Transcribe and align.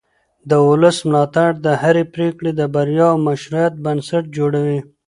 د 0.49 0.51
ولس 0.67 0.97
ملاتړ 1.09 1.49
د 1.65 1.67
هرې 1.81 2.03
پرېکړې 2.13 2.51
د 2.55 2.61
بریا 2.73 3.07
او 3.13 3.17
مشروعیت 3.27 3.73
بنسټ 3.85 4.23
جوړوي 4.37 4.79